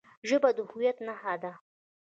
[0.27, 1.51] ژبه د هویت نښه ده.